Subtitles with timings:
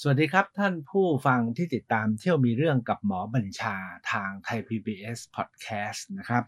[0.00, 3.76] สวัสดีครับท่านผู้ฟังที่ติดตามเที่ยวมีเรื่องกับหมอบัญชา
[4.10, 6.44] ทางไทย PBS Podcast นะครับ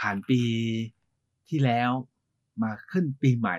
[0.00, 0.42] ผ่านปี
[1.48, 1.90] ที่แล้ว
[2.62, 3.58] มาขึ้นปีใหม่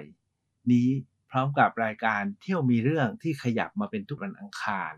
[0.71, 0.87] นี้
[1.29, 4.93] พร้อมกับรายการเที่ยวมีเรื่องที่ขยับมาเป็นทุกวันอังคาร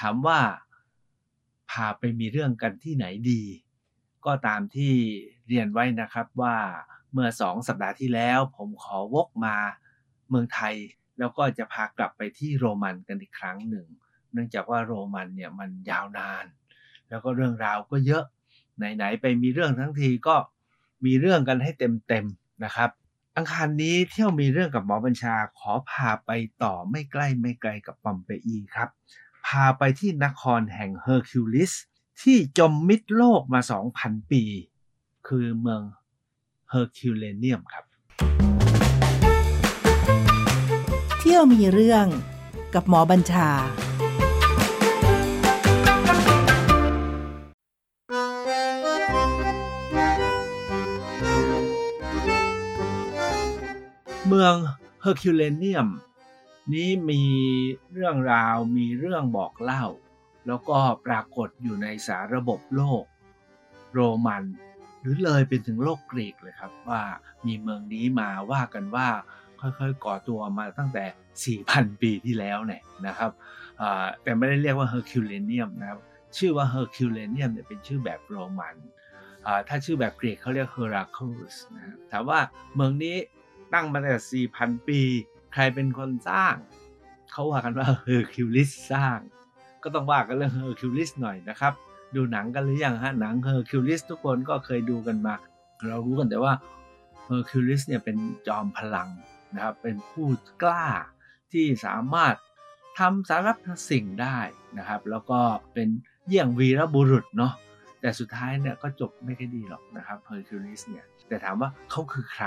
[0.00, 0.40] ถามว่า
[1.70, 3.42] พาไปมีเรื่องกันที่ไหนดี
[4.26, 4.92] ก็ตามที่
[5.48, 6.56] เรียนไว้นะครับว่า
[7.12, 9.56] เมื่อสองสัปดาห์ที่แล้ว ผมขอวกมา
[10.28, 10.76] เมืองไทย
[11.18, 13.86] แล้วก็จะพากลับไปที่โรมันกันอีกครั้งหนึ่ง
[14.32, 16.46] เนื่องจากว่าโรมันเนี่ยมันยาวนาน
[17.08, 18.24] แล้วก็เรื่องราวก็เยอะ
[18.76, 20.36] ไหนๆไปมีเรื่องทั้งทีก็
[21.04, 22.90] มีเรื่องกันให้เต็มๆนะครับ
[23.36, 26.30] อังคารนี้เที่ยวมีเรื่องกับหมอบัญชาขอพาไป
[26.62, 28.88] ต่อไม่ใกล้ไม่ไกลกับปอมเปอีครับ
[29.46, 31.72] พาไปที่นครแห่งเฮอร์คิวลิส
[32.22, 33.60] ที่จมมิดโลกมา
[33.96, 34.42] 2,000 ปี
[35.28, 35.80] คือเมือง
[36.70, 37.85] เฮอร์คิวเลเนียมครับ
[41.30, 42.06] เที่ยวมีเรื่อง
[42.74, 43.48] กับหมอบัญชา
[54.26, 54.54] เมือง
[55.00, 55.88] เฮอร์คิวเลเนียม
[56.72, 57.22] นี้มี
[57.92, 59.84] เรื่องราวมีเรื่องบอกเล่า
[60.46, 63.04] แล้วก็ปรากฏอยู่ในสารระบบโลก
[63.92, 64.44] โรมัน
[65.00, 67.02] หรือเลยเป็นถึงโลกกรีกเลยครับว่า
[67.46, 69.08] มีเมืองนี้มาว่ากันว่า
[69.60, 73.30] ค่อยๆ ก่อตัวมาตั้งแต่ 4,000 ปีที่แล้วเนี่ยนะครับ
[74.22, 76.00] แต่ไม่ได้เรียกว่าเฮอร์คิวเลเนียมนะครับ
[76.38, 78.76] ชื่อว่าเฮอร์คิวเลเนียมเนี่ยเป็นชื่อแบบโรมัน
[79.68, 82.40] ถ้าชื่อแบบกรีกเขาเรียกเฮอราคูสนะถามว่า
[82.74, 83.16] เมืองนี้
[83.74, 85.00] ตั้งมาตั้งแต่ 4,000 ปี
[85.52, 86.54] ใครเป็นคนสร้าง
[87.32, 89.18] เขาว่ากันว่าเฮอร์คิวลิสสร้าง
[89.82, 91.72] ก็ต้องว่ากันเรื่องเฮอร์คิวลิสหน่อยนะครับ
[92.14, 95.34] ดูหนังกันหรือยังฮะหนังเฮอร์คิวลิสทุกคนก็เคยดูกันมา
[95.88, 96.52] เรารู้กันแต่ว่า
[97.26, 98.16] เฮอร์คิวลิสเนี่ยเป็น
[98.46, 99.08] จอมพลัง
[99.56, 100.26] นะครับเป็นผู้
[100.62, 100.86] กล้า
[101.52, 102.34] ที่สามารถ
[102.98, 104.38] ทำสารพัดสิ่งได้
[104.78, 105.40] นะครับ แล้วก็
[105.74, 105.88] เป็น
[106.26, 107.52] เยี่ยงวีรบุรุษเนาะ
[108.00, 112.46] แต่สุดท้ายเนี่ยก็จบไม่ค่อยดีหรอกนะครับเฮอร์คิวลิสเนี่ยแต่ถามว่าเขาคือใคร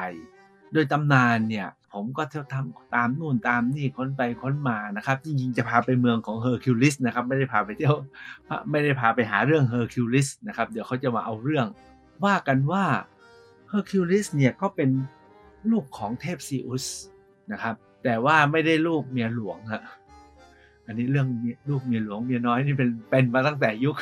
[0.74, 7.96] โดยตำนานเนี่ยผมก็เที่ยวทำตามนู่นตามนี่ค้นไปค้นมานะครับจริงๆจะพาไปเมืองของเฮอร์คิวลิสนะครับไม่ได้พาไปเที่ยว
[8.72, 11.68] ไม่ได้พาไปหาเรื่องเฮอร์คิวลิสนะครับเดี๋ยวเขาจะมาเอาเรื่อง
[12.26, 12.86] ว่ากันว่า
[13.70, 14.90] เฮอร์คิวลิสเนี่ยก็เป็น
[15.72, 16.86] ลูกของเทพซีอุส
[17.52, 19.84] นะครับ แต่ว่าไม่ได้ลูกเมียหลวงฮะ
[20.86, 21.28] อันนี้เรื่อง
[21.70, 23.96] ลูกเมียหลวงเมียน้อยนี่เป็นเป็นมาตั้งแต่ยุค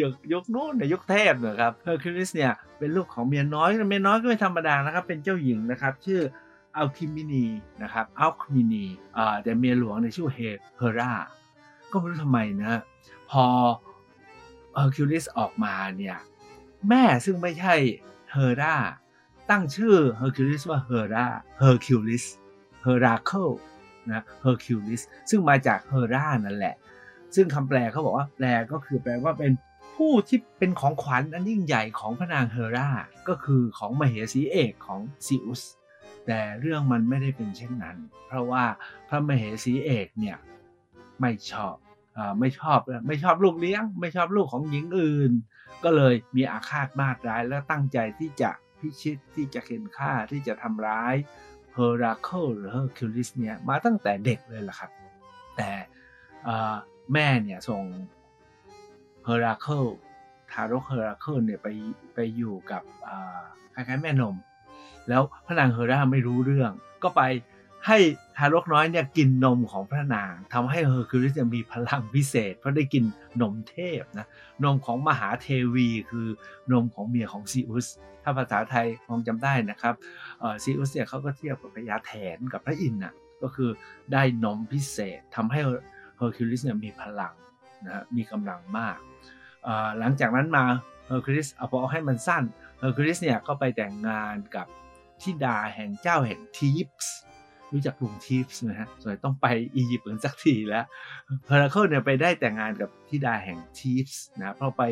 [0.00, 6.20] ยุคยุคนู้นในยุคเทพนะครับเฮอร์คิวลิสเนี่ยเป็นลูกของเมียน้อยเมียน้อยก็ไม่ธรรมดานะครับ เป็นเจ้าหญิงนะครับ ชื่อ
[6.76, 7.46] อัลคิมินี
[7.82, 8.84] นะครับอัลคิมินี
[9.16, 10.38] อ่าแต่เมียหลวงในชื่อเฮ
[10.78, 11.12] เฮรา
[11.90, 12.80] ก็ไม่รู้ทำไมนะ
[13.30, 13.44] พอ
[14.74, 16.16] เฮอร์คิวลิสออกมาเนี่ย
[16.88, 17.74] แม่ซึ่งไม่ใช่
[18.32, 18.76] เฮรา
[19.50, 21.26] ตั้งชื่อเฮอร์คิวลิสว่าเฮรา
[21.58, 22.24] เฮอร์คิวลิส
[22.82, 23.48] เฮราเคิล
[24.12, 26.74] นะเฮอร์คิวลิสซึ่งมาจากเฮรานั่นแหละ
[27.34, 29.52] ซึ่งคำแปลเขาบอกว่าแปลก็คือแปลว่าเป็น
[29.96, 32.88] ผู้ที่เป็นของขวัญอันยิ่งใหญ่ของพระนางเฮรา
[33.28, 35.62] ก็คือของมเหสีเอกของซิอุส
[36.26, 37.96] แต่เรื่องมันไม่ได้เป็นเช่นนั้น
[38.26, 38.64] เพราะว่า
[39.08, 40.36] พระมเหสีเอกเนี่ย
[41.20, 41.74] ไม่ชอบ
[42.16, 45.32] อไม่ชอบไม่ชอบลูกเลี้ยง ไม่ชอบลูกของหญิงอื่น
[45.84, 48.50] ก็เลยมีอาฆาตมาตร้ายและตั้งใจที่จะ
[48.86, 51.14] พิชิตที่จะเข่นฆ่าที่จะทำร้าย
[51.74, 54.90] เฮอราเคิลหรือเฮอร์คิวลิสเนี่ยมาตั้งแต่เด็กเลยล่ะครับ
[55.56, 55.70] แต่
[57.12, 57.82] แม่เนี่ยส่ง
[59.24, 59.84] เฮอราเคิล
[60.52, 61.68] ทารกเฮอราเคิลเนี่ยไป
[62.14, 62.82] ไปอยู่กับ
[63.74, 64.36] คล้ายๆแม่นม
[65.08, 66.70] แล้วพระนางเฮอราไม่รู้เรื่อง
[67.02, 67.22] ก็ไป
[67.86, 67.98] ให้
[68.36, 73.04] ทารกน้อยเนี่ยกินนมของพระนางทำให้เฮอร์คิวลิสมีพลังพิเศษ เพราะได้กิน
[73.40, 74.26] นมเทพนะ
[74.64, 76.26] นมของมหาเทวี คือ
[76.72, 77.86] นมของเมียของซีอุส
[78.22, 79.94] ถ้าภาษาไทยคงจำได้นะครับ
[80.62, 83.70] ซีอุสเนี่ยเขาก็เทียบกับพญาแถนกับพระอินทร์นะก็คือ
[84.12, 85.60] ได้นมพิเศษทำให้
[86.16, 87.34] เฮอร์คิวลิสเนี่ยมีพลัง
[87.86, 88.98] นะมีกำลังมาก
[89.98, 90.64] หลังจากนั้นมา
[91.06, 92.44] เฮอร์คิวลิสเอาพอให้มันสั้น
[92.78, 94.66] เฮอร์คิวลิสเนี่ยก็ไปแต่งงานกับ
[95.22, 97.16] ธิดาแห่งเจ้าแห่งธีบส์
[97.76, 100.84] รู้จักกรุงธีบส์นะฮะส่วนต้องไปอียิปต์กันสักทีแล้ว
[101.46, 104.82] เฮอร์เคิลเนี่ยไปได้แต่งงานกับธิดาแห่งธีบส์นะเพราะไป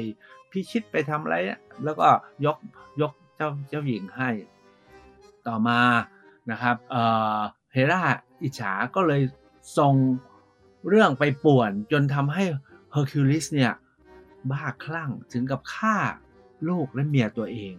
[0.51, 1.37] พิชิตไปทำอะไร
[1.85, 2.07] แล้วก็
[2.45, 2.57] ยก
[3.01, 4.31] ยกเจ้าเจ้าหญิงให้
[5.47, 5.81] ต่อมา
[6.51, 6.77] นะครับ
[7.73, 8.03] เฮรา
[8.43, 9.23] อิจฉาก็เลย
[9.79, 9.95] ส่ง
[10.89, 12.45] เรื่องไปป่วน จนทำให้
[12.93, 13.73] เฮอร์คิวลิสเนี่ย
[14.51, 15.97] บ้าคลั่งถึงกับฆ่า
[16.69, 17.75] ลูกและเมียตัวเอง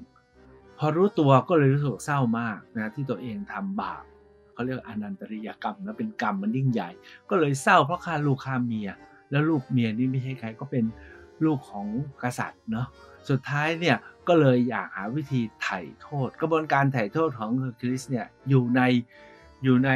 [0.77, 4.03] พอรู้ตัวก็เลยรู้สึกเศร้ามากนะที่ตัวเองทำบาป
[4.55, 6.89] เขาเรียกอนันตริยกรรมนะเป็นกรรมมันยิ่งใหญ่
[7.29, 8.89] ก็เลยเศร้าเพราะฆ่าลูกฆ่าเมีย
[9.31, 10.85] แล้วลูกเมียนี่ไม่ใช่ใครก็เป็น
[11.45, 11.87] ลูกของ
[12.23, 12.87] กษัตริย์เนาะ
[13.29, 13.97] สุดท้ายเนี่ย
[14.27, 18.81] ก็เลยอยากหาวิธีไถ่โทษ กระบวนการไถ่โทษของเฮอร์คิวลิสเนี่ยอยู่ใน
[19.63, 19.89] อยู่ใน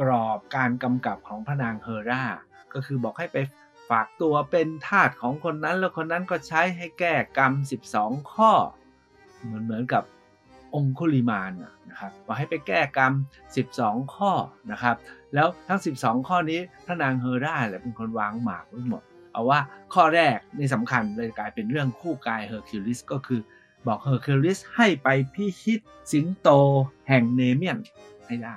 [0.00, 2.24] กรอบการกำกับของพระนางเฮรา
[2.72, 3.36] ก็คือบอกให้ไป
[3.90, 7.52] ฝากตัวเป็นทาสของคนนั้น แล้วคนนั้นก็ใช้ให้แก้กรรม
[7.92, 8.52] 12 ข้อ
[9.42, 10.02] เหมือนเหมือนกับ
[10.74, 11.52] องคุลิมาล
[11.90, 13.12] นะครับบอกให้ไปแก้กรรม
[13.64, 14.32] 12 ข้อ
[14.72, 14.96] นะครับ
[15.34, 19.60] แล้วทั้ง 12 ข้อนี้พระนางเฮอร่าแหละเป็นคนวางหมากไว้หมด เอาว่า
[19.94, 23.40] ข้อแรกนี่สำคัญเลยกลายเป็นเรื่องคู่กายเฮอร์คิวลิสก็คือ
[23.86, 25.80] บอกเฮอร์คิวลิสให้ไปพิชิต
[26.12, 26.48] สิงโต
[27.08, 27.78] แห่งเนเมียน
[28.26, 28.56] ให้ได้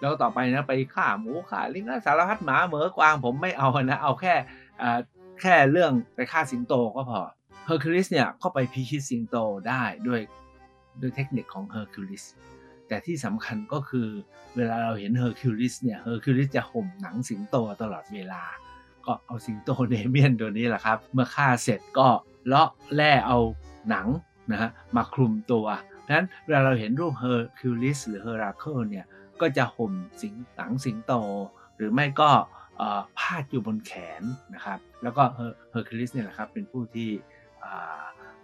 [0.00, 4.34] แล้วต่อไปนะไปฆ่าหมูฆ่าลิงสารพัดหมาเหมือกวางผมไม่เอานะ เอาแค่
[5.40, 7.20] แค่เรื่องไปฆ่าสิงโตก็พอ
[7.66, 9.36] เฮอร์คิวลิสเนี่ยก็ไปพิชิตสิงโต
[9.68, 10.20] ได้ด้วย
[11.00, 12.24] ด้วยเทคนิคของเฮอร์คิวลิส
[12.88, 14.08] แต่ที่สำคัญก็คือ
[14.56, 18.42] เวลาเราเห็นเฮอร์คิวลิสเนี่ยเฮอร์คิวลิสจะห่มหนังสิงโตตลอดเวลา
[19.06, 22.08] ก็เอาสิงโตเนเมียนตัวนี้แหละครับ เมื่อฆ่าเสร็จก็
[22.46, 23.38] เลาะแล่เอา
[23.90, 24.06] หนัง
[24.50, 25.66] นะฮะมาคลุมตัว
[26.02, 29.06] เพราะฉะนั้นเวลาเราเห็นรูปเฮอร์คิวลิสหรือเฮอราเคิลเนี่ย
[29.40, 29.92] ก็จะห่ม
[30.22, 31.12] สิงหนังสิงโต
[31.76, 32.30] หรือไม่ก็
[33.18, 34.22] พาดอยู่บนแขน
[34.54, 37.10] นะครับ แล้วก็เฮอร์คิวลิสเนี่ยแหละครับเป็นผู้ที่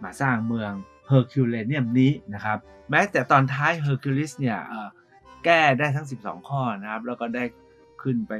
[0.03, 0.71] มาสร้างเมือง
[1.07, 2.57] เฮอร์คิวเลเนียมนี้นะครับ
[2.91, 4.59] แม้แต่ตอนท้ายเฮอร์คิวลิสเนี่ย
[5.45, 7.43] แก้ได้ทั้ง 12 ข้อนะครับ แล้วก็ได้
[8.01, 8.33] ขึ้นไป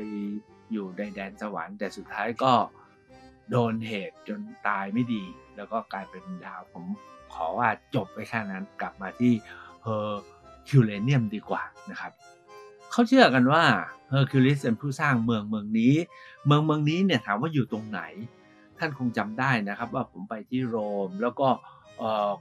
[0.71, 2.53] อยู่ในแดนสวรรค์แต่สุดท้ายก็
[3.49, 5.23] โดนเหตุจนตายไม่ดี
[5.55, 6.85] แล้วก็กลายเป็นดาวผม
[7.33, 9.33] ขอว่าจบไปแค่นั้นกลับมาที่
[9.83, 10.23] เฮอร์
[10.67, 12.11] คิวเลเนียมดีกว่านะครับ
[12.91, 13.63] เขาเชื่อกันว่า
[14.09, 15.93] เฮอร์คิวลิสเป็นผู้สร้างเมืองเมืองนี้
[16.45, 18.01] เมืองเมืองนี้เนี่ยถามว่าอยู่ตรงไหน
[18.77, 20.77] ท่านคงจำได้นะครับ ว่าผมไปที่โร
[21.07, 21.47] มแล้วก็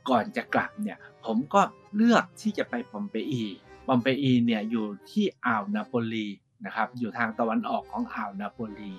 [0.09, 1.63] ก่อนจะกลับเนี่ยผมก็
[1.97, 3.45] เลือกที่จะไปปอมเปอี
[3.87, 6.27] ปอมเปอีเนี่ยอยู่ที่อ่าวนาโปลี
[6.67, 8.93] นะครับอยู่ทางตะวันออกของอ่าวนาโปลี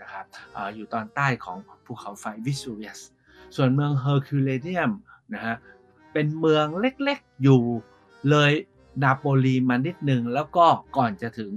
[0.00, 3.00] นะครับอยู่ตอนใต้ของภูเขาไฟวิสูเวียส
[3.56, 4.90] ส่วนเมืองเฮอร์คิวเลเนียม
[5.34, 5.56] นะฮะ
[6.12, 7.60] เป็นเมืองเล็กๆอยู่
[8.30, 8.52] เลย
[9.02, 10.66] นาโปลีมานิดนึงแล้วก็
[10.96, 11.52] ก่อนจะถึง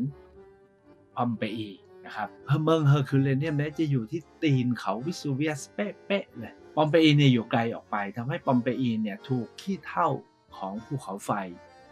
[1.16, 1.70] ปอมเปอี
[2.06, 2.30] นะครับ
[2.64, 10.10] เมืองเฮอร์คิวเลเนียมเนี่ยจะอยู่ที่ตีนเขาวิสูเวียสเป๊ะๆเลย ปอมเปอีเนี่ยอยู่ไกลออกไปทำให้ปอมเปอีเนี่ยถูกขี้เถ้า
[10.58, 11.32] ของภูเขาไฟ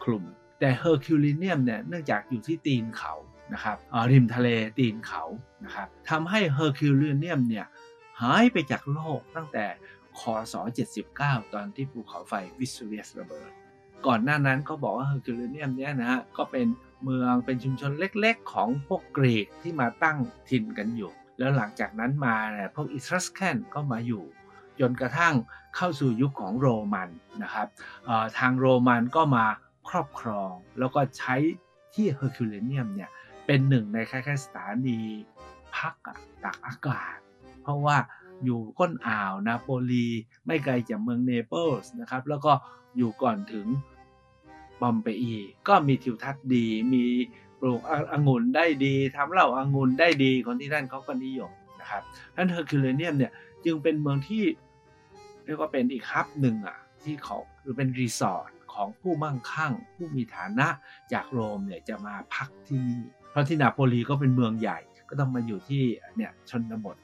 [0.03, 0.23] คลุม
[0.59, 3.13] แต่เฮอร์คิวลิเนียมเนี่ยเนื่องจากอยู่ที่ตีนเขา
[3.53, 3.77] นะครับ
[4.11, 5.23] ริมทะเลตีนเขา
[5.65, 7.65] นะครับทำให้เฮอร์คิวลิเนียมเนี่ย
[8.21, 9.65] หายไปจากโลกตั้งแต่
[10.19, 10.21] ค
[10.51, 10.53] ศ
[11.03, 13.51] 79 ตอนที่ภูเขาไฟวิสูเวียสระเบิด
[14.05, 16.67] ก่อนหน้านั้นก็บอกว่าเฮอร์คิวลิเนียมเนี่ยนะฮะก็เป็น
[17.03, 20.17] เมืองเป็นชุมชนเล็กๆ ของพวกกรีกที่มาตั้ง
[20.49, 24.23] ถิ่นกันอยู่ แล้วหลังจากนั้นมาเนี่ยพวกอีทรัสแคนก็มาอยู่
[24.79, 25.33] จนกระทั่ง
[25.75, 27.09] เข้าสู่ยุคของโรมัน
[27.43, 27.67] นะครับ
[28.39, 29.45] ทางโรมันก็มา
[29.89, 31.35] ครอบครอง แล้วก็ใช้
[31.93, 33.09] ที่เฮอร์คิวเลเนียมเนี่ย
[33.45, 34.99] เป็นหนึ่งในคล้ายๆสถานี
[35.75, 35.93] พัก
[36.43, 37.17] ตากอากาศ
[37.61, 37.97] เพราะว่า
[38.45, 40.07] อยู่ก้นอ่าวนาโปลี
[40.45, 42.53] ไม่ไกลจากเมืองเนเปิลส์นะครับแล้วก็
[42.97, 43.67] อยู่ก่อนถึง
[44.81, 45.35] ปอมเปอี
[45.67, 47.03] ก็มีทิวทัศน์ดี มี
[47.59, 47.81] ปลูก
[48.11, 52.03] องุ่นได้ดีทำเหล้าองุ่นได้ดีคนที่นั่นเขาก็นิยมนะครับ
[52.35, 53.31] นั้นเฮอร์คิวเลเนียมเนี่ย
[53.65, 54.43] จึงเป็นเมืองที่
[55.47, 60.67] เรียกว่าเป็นอีกฮับหนึ่งอะที่เขาหรือเป็นรีสอร์ทของผู้มั่งคั่ง ผู้มีฐานะ
[61.13, 63.01] จากโรมเนี่ยจะมาพักที่นี่
[63.31, 64.79] เพราะที่นาโปลีก็เป็นเมืองใหญ่
[65.09, 65.83] ก็ต้องมาอยู่ที่
[66.15, 66.97] เนี่ยชนบท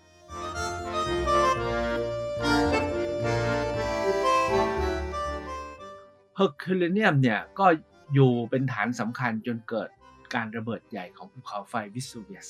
[6.35, 7.67] เฮอร์คิวเลเนียมเนี่ยก็
[8.13, 9.89] อยู่เป็นฐานสำคัญจนเกิด
[10.35, 12.49] การระเบิดใหญ่ของภูเขาไฟวิสูเวียส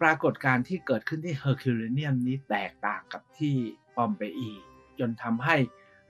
[0.00, 3.56] ปรากฏการณ์ที่เกิดขึ้นที่เฮอร์คิวเลเนียมนี้แตกต่างกับที่
[3.98, 4.50] ปอมเปอี
[4.98, 5.56] จนทำให้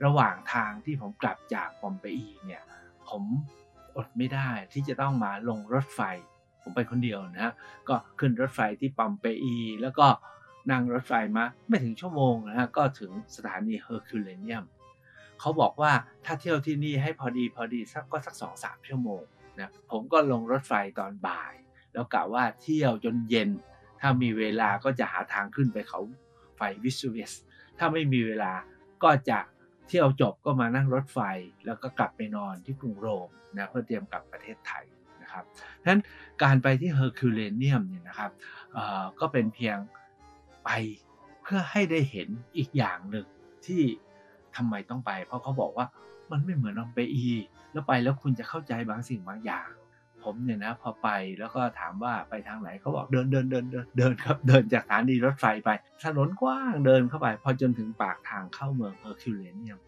[0.05, 2.63] ระหว่างทางที่ผมกลับจากปอมเปอีเนี่ย
[3.09, 3.23] ผม
[3.95, 6.01] อดไม่ได้ที่จะต้องมาลงรถไฟ
[6.61, 7.53] ผมไปคนเดียวนะ
[7.89, 10.07] ก็ขึ้นรถไฟที่ปอมเปอี แล้วก็
[10.71, 14.63] นั่งรถไฟมาไม่ถึงชั่วโมงนะฮะก็ถึงสถานีเฮอร์คิวเลเนียม
[15.39, 15.91] เขาบอกว่า
[16.25, 19.23] ถ้าเที่ยวที่นี่ให้พอดีพอดีสักก็สักสองสามชั่วโมง
[19.59, 21.53] นะผมก็ลงรถไฟตอนบ่าย
[21.93, 23.49] แล้วกะว่าเที่ยวจนเย็น
[23.99, 25.99] ถ้ามีเวลาก็จะหาทางขึ้นไปเขา
[26.59, 27.31] ไฟวิสูเวียส
[27.77, 28.53] ถ้าไม่มีเวลา
[29.03, 29.39] ก็จะ
[29.87, 31.19] เที่ยวจบก็มานั่งรถไฟ
[31.65, 34.85] แล้วก็กลับไปนอนที่กรุงโรมนะเพื่อเตรียมกลับประเทศไทย
[35.21, 35.43] นะครับ
[35.87, 36.01] นั้น
[36.43, 38.31] การไปที่เฮอร์คิวเลเนียมเนี่ยนะครับ
[39.19, 39.77] ก็เป็นเพียง
[40.63, 40.69] ไป
[41.43, 43.27] เพื่อให้ได้เห็นอีกอย่างหนึ่ง
[43.65, 43.81] ที่
[44.55, 45.85] ทำไมต้องไป เพราะเขาบอกว่า
[46.31, 47.27] มันไม่เหมือนปอมเปอี
[47.71, 49.67] แล้วไปแล้วคุณจะเข้าใจบางสิ่งบางอย่าง
[50.23, 51.09] ผมเนี่ยนะพอไป
[51.39, 55.69] แล้วก็ถามว่าไปทางไหนเขาบอกเดินเดินเดินเดินเดินครับเดินจากสถานีรถไฟไป
[56.03, 59.79] ถนนกว้างเดินเข้าไป พอจนถึงปากทางเข้าเมืองเฮอร์คิวเลเนียม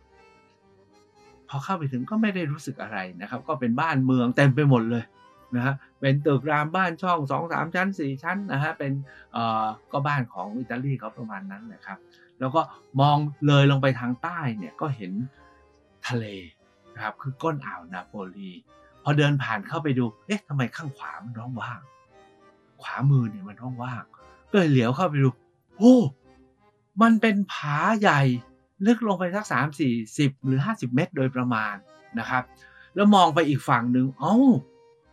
[1.50, 5.04] พอเข้าไปถึงก็ไม่ได้รู้สึกอะไรนะครับ ก็เป็นบ้านเมืองเต็มไปหมดเลย
[5.56, 8.94] นะฮะเป็นตึกรามบ้านช่องสองสามชั้นสี่ชั้นนะฮะเป็น
[9.34, 11.98] เอ่อก็บ้านของอิตาลีเขาประมาณนั้นนะครับ
[12.40, 12.62] แล้วก็
[13.02, 15.12] มองเลยลงไปทางใต้เนี่ยก็เห็น
[16.08, 16.26] ทะเล
[16.96, 18.52] นะครับคือก้นอ่าวนาโปลี
[19.04, 21.80] พอเดินผ่านเข้าไปดู เอ๊ะทำไมข้างขวามันร้องว่าง
[22.82, 24.04] ขวามือเนี่ยมันร้องว่าง
[24.52, 25.30] ก็เลยเหลียวเข้าไปดู
[25.78, 25.98] โอ้
[27.02, 28.22] มันเป็นผาใหญ่
[28.86, 31.76] ลึกลงไปสักสามสี่สิบหรือห้าสิบเมตรโดยประมาณ
[32.20, 32.44] นะครับ
[32.96, 34.36] แล้วมองไปอีกฝั่งหนึ่งเอ้า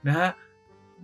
[0.07, 0.30] นะฮะ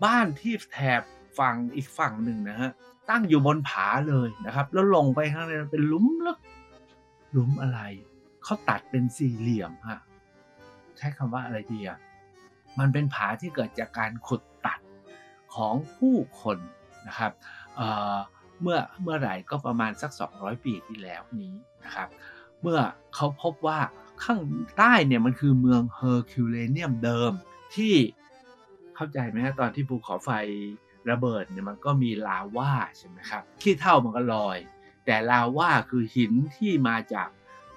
[0.04, 1.02] บ้านที่แถบ
[1.38, 2.70] ฝั่งอีกฝั่งหนึ่งนะฮะ
[3.10, 6.38] ตั้งอยู่บนผาเลยนะครับ แล้วลงไปข้างในเป็นหลุมลึก
[7.32, 7.80] หลุมอะไร
[8.44, 10.00] เขาตัดเป็นสี่เหลี่ยมฮะ
[10.98, 11.98] ใช้คำว่าอะไรดีอะ
[12.78, 14.78] มันเป็นผาที่เกิดจากการขุดตัด
[15.54, 16.58] ของผู้คน
[17.06, 17.32] นะครับ
[17.76, 21.54] เเมื่อเมื่อไหร่ก็ประมาณสัก 200 ปีที่แล้วนี้
[21.84, 22.08] นะครับ
[22.60, 22.78] เมื่อ
[23.14, 23.80] เขาพบว่า
[24.24, 24.40] ข้าง
[24.78, 27.32] ใต้เนี่ยมันคือเมืองเฮอร์คิวเลเนียมเดิม
[27.74, 27.94] ที่
[28.94, 30.30] เข้าใจไหมฮะตอนที่ภูเขาไฟ
[31.10, 34.58] ระเบิดเนี่ยมันก็มีลาวาใช่ไหมครับขี้เถ้ามันก็ลอย
[35.06, 37.28] แต่ลาวาคือหินที่มาจาก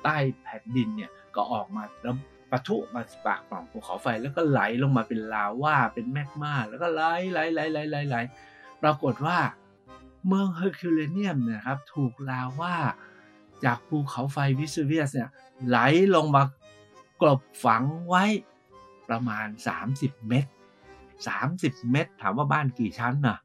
[0.04, 2.16] ใต้แผ่นดินเนี่ยก็ออกมาแล้ว
[2.52, 7.02] ปะทุมาปากปล่องภูเขาไฟแล้วก็ไหลลงมาเป็นลาวาเป็นแมกมาแล้วก็ไหล
[7.32, 8.16] ไหลไหลไหลไหลไหล
[8.82, 9.38] ปรากฏว่า
[10.28, 12.76] เมืองเฮอร์คิวเลเนียมเนี่ยครับ ถูกลาวา
[13.66, 15.30] จากภูเขาไฟวิสเวียสเนี่ย
[15.68, 15.78] ไหล
[16.16, 16.44] ลงมา
[17.22, 18.26] กลบฝังไว้
[19.10, 19.48] ประมาณ
[19.88, 20.52] 30 เมตร
[21.38, 23.38] 30 เมตร ถามว่าบ้านกี่ชั้นนะ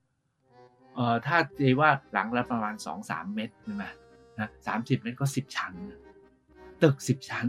[0.95, 3.85] เออถ้าตีว่าหลังละประมาณ 2-3 เมตรใช่ไหม
[4.39, 5.73] นะสามสิบเมตรก็ 10 ชั้น
[6.83, 7.47] ตึก 10 ชั้น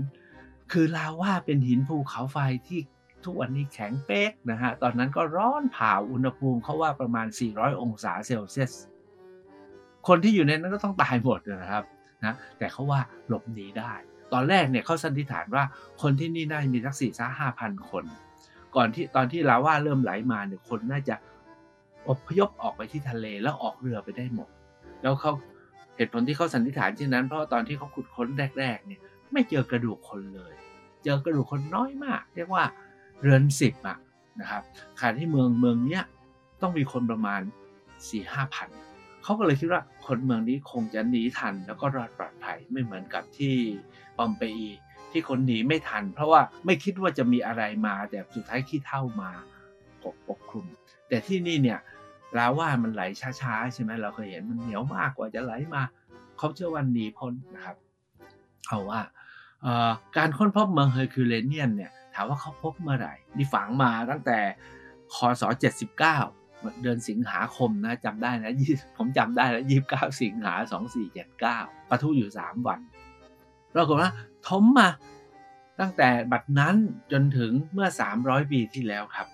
[0.71, 2.79] คือลาว่าเป็นหินภูเขาไฟที่
[3.23, 8.73] ทุกวันนี้แข็งเป๊กนะฮะ ตอนนั้นก็ร้อนผ่าอุณหภูมิเขาว่าประมาณ 400 องศาเซลเซียส
[10.07, 11.83] คนที่อยู่ในนั้นก็ต้องตายหมดนะครับ
[12.25, 13.93] นะแต่เขาว่าหลบหนีได้
[14.33, 15.63] ตอนแรกเนี่ยเขาสันนิษฐานว่า
[16.01, 18.03] คนที่นี่น่าจะมีสักสี่สห้าพันคน
[18.75, 21.15] ก่อนที่ตอนที่ลาว่าเริ่มไหลมาเนี่ยคนน่าจะ
[22.09, 24.49] อพยพออกไปที่ทะเลแล้วออกเรือไปได้หมด
[25.01, 25.31] แล้วเขา
[25.95, 28.27] เหตุผลที่เขาสันนิษฐานเช่นนั้น เพราะตอนที่เขาขุดค้น
[28.59, 29.01] แรกๆเนี่ย
[29.33, 30.53] ไม่เจอกระดูกคนเลย
[31.03, 32.63] เจอกระดูกคนน้อยมาก เรียกว่า
[33.21, 33.97] เรือนสิบอะ
[34.39, 34.63] นะครับ
[34.99, 36.03] ขณะที่เมืองเมืองเนี้ย
[36.61, 37.41] ต้องมีคนประมาณ
[38.09, 38.69] สี่ห้าพัน
[39.23, 43.55] เขาก็เลยคิดว่าคนเมืองนี้คงจะหนีทัน แล้วก็รอดปลอดภัยไม่เหมือนกับที่
[44.17, 44.69] ปอมเปอี
[45.11, 49.31] ที่คนหนีไม่ทัน เพราะว่าไม่คิดว่าจะมีอะไรมาแต่สุดท้ายขี้เถ้ามา
[50.03, 50.65] ปกปกคลุม
[51.07, 51.79] แต่ที่นี่เนี่ย
[52.37, 53.01] ลาวามันไหล
[53.41, 55.81] ช้าๆใช่ไหมเราเคยเห็นมันเหนียวมากกว่าจะไหลมา
[56.37, 57.77] เขาเชื่อว่าหนีพ้นนะครับ
[58.67, 59.01] เอาว่า
[60.17, 64.39] การค้นพบเมืองเฮอร์คิวเลเนียมเนี่ยถามว่าเขาพบเมื่อไหร่นี่ฝังมาตั้งแต่
[65.13, 65.43] คศ
[65.91, 65.97] 79
[66.81, 68.53] เดือนสิงหาคมนะจำได้นะ
[68.97, 71.57] ผมจำได้แล้วยี่สิบเก้าสิงหาสองสี่เจ็ดเก้า
[71.89, 72.79] ปะทุอยู่สามวัน
[73.73, 74.11] ปรากฏว่า
[74.47, 74.89] จมมา
[75.79, 76.75] ตั้งแต่บัดนั้น
[77.11, 77.87] จนถึงเมื่อ
[78.19, 79.27] 300 ปีที่แล้วครับ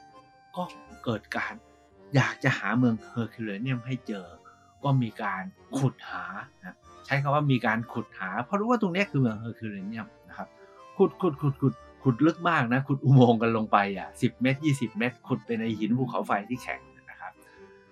[0.55, 0.63] ก็
[1.03, 1.53] เกิดการ
[2.15, 4.25] อยากจะหาเมืองเฮอร์คิวเลเนียมให้เจอ
[4.83, 5.43] ก็มีการ
[5.77, 6.25] ขุดหา
[6.65, 10.07] นะใช้คำว่ามีการขุดหา เพราะรู้ว่าตรงนี้คือเมืองเฮอร์คิวเลเนียม
[10.99, 17.33] ขุดขุดขุดขุดขุดลึกมากนะขุดอุโมงค์กันลงไปอะสิบเมตรยี่สิบเมตร ขุดไปในหินภูเขาไฟที่แข็งนะครับ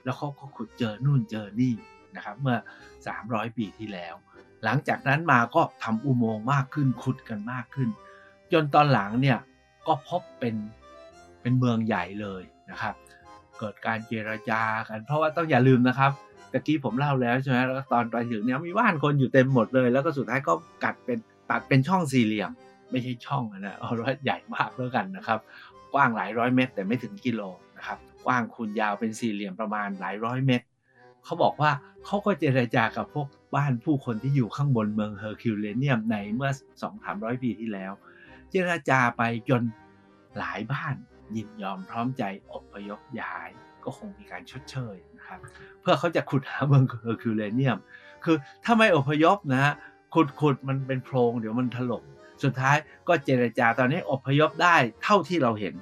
[0.04, 1.74] แล้วเขาก็ขุดเจอนู่นเจอนี่
[2.16, 2.58] นะครับ เมื่อ
[3.08, 4.14] 300 ปีที่แล้ว
[4.64, 7.90] หลังจากนั้นมาก็ทำอุโมงค์มากขึ้นขุดกันมากขึ้น
[8.52, 9.38] จนตอนหลังเนี่ย
[9.88, 10.56] ก็พบเป็น
[11.42, 12.96] เป็นเมืองใหญ่เลยนะครับ
[13.60, 16.12] เกิดการเจรจากัน เพราะว่าต้องอย่าลืมนะครับ
[16.52, 21.18] ตะกี้ผมเล่าแล้วใช่ไหมแล้วตอนไปถึงเนี่ยมีบ้านคนอยู่เต็มหมดเลย แล้วก็สุดท้ายก็กัดเป็น
[21.52, 22.52] ตัดเป็นช่องสี่เหลี่ยม
[22.92, 25.40] ไม่ใช่ช่องนะเอาว่าใหญ่มากแล้วกันนะครับ
[25.94, 27.42] กว้างหลายร้อยเมตร แต่ไม่ถึงกิโล
[27.78, 30.66] นะครับกว้างคูณยาวเป็นสี่เหลี่ยมประมาณหลายร้อยเมตร
[31.24, 31.72] เขาบอกว่า
[32.06, 36.52] เขาก็เจรจากับพวกบ้านผู้คนที่อยู่ข้างบนเมืองเฮอร์คิวเลเนียมในเมื่อ
[36.82, 37.92] สองสามร้อยปีที่แล้ว
[38.52, 39.62] เจรจาไปจน
[40.38, 40.96] หลายบ้าน
[41.36, 43.50] ยินยอมพร้อมใจอพยพย้าย
[43.84, 45.40] ก็คงมีการชดเชยนะครับ
[45.82, 47.78] เพื่อเขาจะขุดหาเมืองเฮอร์คิวเลเนียม
[48.24, 49.74] คือถ้าไม่อพยพนะ
[50.14, 52.04] ขุดขุดมันเป็นโพรงเดี๋ยวมันถล่ม
[52.44, 52.76] สุดท้าย
[53.08, 55.76] ก็เจรจาตอนนี้อพยพได้เท่าที่เราเห็น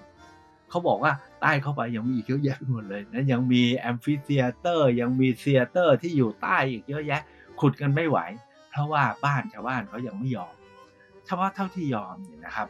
[0.70, 7.22] เขาบอกว่าใต้เข้าไปยังมีอีกเยอะแยะหมดเลยนะยังมี amphitheater ยังมี theater ที่อยู่ใต้อีกเยอะแยะ
[7.60, 8.18] ขุดกันไม่ไหว
[8.70, 10.54] เพราะว่าบ้านชาวบ้านเขายังไม่ยอม
[11.26, 12.68] เฉพาะเท่าที่ยอมเนี่ยนะครับ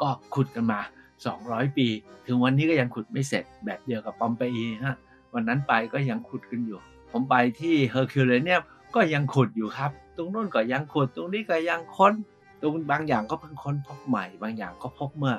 [0.00, 0.80] ก็ขุดกันมา
[1.28, 1.88] 200 ปี
[2.26, 4.96] ถึงวันนี้ก็ยังขุดไม่เสร็จแบบเดียวกับปอมเปอีฮะ
[5.34, 6.78] วันนั้นไปก็ยังขุดกันอยู่
[7.10, 8.62] ผมไปที่เฮอร์คิวเลเนียม
[8.94, 12.14] ก็ยังขุดอยู่ครับ ตรงนู้นก็ยังขุด ตรงนี้ก็ยังค้น
[12.62, 15.36] ตรงบางอย่างก็เพิ่งค้นพบใหม่ บางอย่างก็พบเมื่อ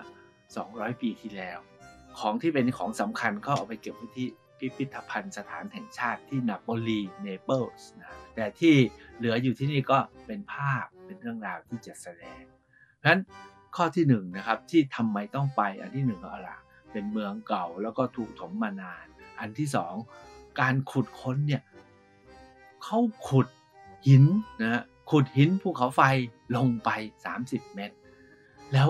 [0.50, 1.60] 200 ปีที่แล้ว
[2.20, 4.28] ของที่เป็นของสำคัญก็เอาไปเก็บไว้ที่
[4.58, 8.74] พิพิธภัณฑ์สถานแห่งชาติที่นาโปลีเนเปิลส์นะแต่ที่
[9.18, 12.42] เหลืออยู่ที่นี่ก็เป็นภาพเป็นเรื่องราวที่จะแสดง
[12.98, 13.22] เพราะฉะนั้น
[13.76, 16.50] ข้อที่1นนะครับที่ทำไมต้องไปอันที่1ก็อะไร
[16.92, 19.06] เป็นเมืองเก่าแล้วก็ถูกถมมานาน
[19.40, 19.68] อันที่
[20.14, 21.64] 2 การขุดค้นเนี่ย
[22.84, 23.48] เขาขุด
[24.08, 24.24] หิน
[24.62, 26.02] นะ ขุดหินภูเขาไฟ
[26.56, 26.90] ลงไป
[27.34, 27.96] 30 เมตร
[28.74, 28.90] แล้ว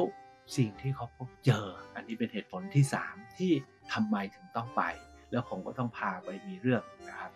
[0.57, 1.65] สิ่งที่เขาพบเจอ
[1.95, 3.51] อันนี้เป็นเหตุผลที่สามที่
[3.93, 4.83] ทำไมถึงต้องไป
[5.31, 7.31] แล้วผมก็ต้องพาไปมีเรื่องนะครับ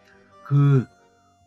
[0.48, 0.72] คือ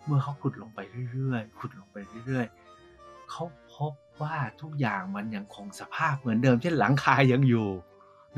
[0.04, 0.80] เมื่อเขาขุดลงไป
[1.12, 3.44] เรื่อยๆ ขุดลงไปเรื่อยๆ เขา
[3.74, 3.92] พบ
[4.22, 7.68] ว่าทุกอย่างมันยังคงสภาพเหมือนเดิม เช่นหลังคายังอยู่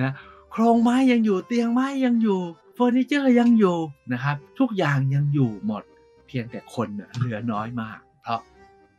[0.02, 0.12] นะ
[0.50, 2.40] โครงไม้ยังอยู่เตียงไม้ยังอยู่
[2.74, 3.76] เฟอร์นิเจอร์ยังอยู่
[4.12, 5.82] นะครับ ทุกอย่างยังอยู่หมด
[6.26, 8.00] เพียงแต่คนเหลือน้อยมาก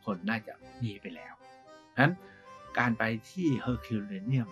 [0.04, 1.34] คนน่าจะหนีไปแล้ว
[2.00, 2.12] นั้น
[2.78, 4.48] การไปที่เฮอร์คิวเลเนียม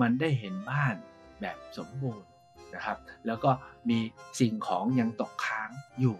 [0.00, 0.94] มันได้เห็นบ้าน
[1.40, 2.28] แบบสมบูรณ์
[2.74, 3.50] นะครับ แล้วก็
[3.88, 3.98] มี
[4.40, 5.70] สิ่งของยังตกค้าง
[6.00, 6.18] อยู่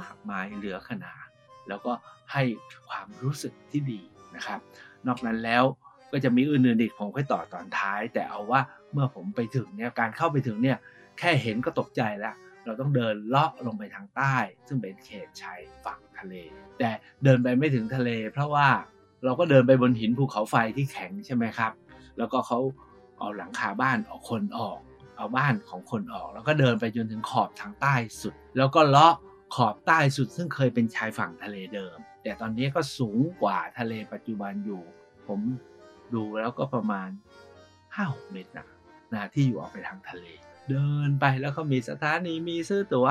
[0.00, 1.26] มากมายเหลือขนาด
[1.68, 1.92] แล้วก็
[2.32, 2.42] ให้
[2.88, 4.00] ความรู้สึกที่ดี
[4.36, 4.60] นะครับ
[5.06, 5.64] นอกนั้นแล้ว
[6.12, 8.60] ก็จะมีอื่นๆอีกผมค่อยต่อตอนท้าย แต่เอาว่า
[8.92, 10.78] เมื่อผมไปถึงเนี่ยการเข้าไปถึงเนี่ย
[11.18, 12.34] แค่เห็นก็ตกใจแล้ว
[12.64, 14.36] เราต้องเดินเลาะลงไปทางใต้
[14.68, 16.34] ซึ่งเป็นเขตชายฝั่งทะเล
[16.78, 16.90] แต่
[17.24, 18.68] เดินไปไม่ถึงทะเล เพราะว่า
[19.24, 21.72] เราก็เดินไปบนหินภูเขาไฟที่แข็งใช่ไหมครับ
[22.18, 22.58] แล้วก็เขา
[23.18, 24.78] เอาหลังคาบ้านออกคนออก
[25.16, 29.14] เอาบ้านของคนออก แล้วก็เดินไปจนถึงขอบทางใต้สุด แล้วก็เลาะ
[29.54, 34.82] ขอบใต้สุด ซึ่งเคยเป็นชายฝั่งทะเลเดิม แต่ตอนนี้ก็สูงกว่าทะเลปัจจุบันอยู่
[35.26, 35.40] ผม
[36.14, 37.08] ดูแล้วก็ประมาณ
[37.70, 38.68] 5-6เมตรนะ
[39.12, 40.24] นะที่อยู่ออกไปทางทะเล
[40.70, 43.08] เดินไปแล้วก็มีสถานีมีซื้อตั๋ว